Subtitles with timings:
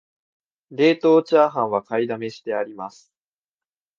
[0.71, 3.13] 冷凍チャーハンは買いだめしてあります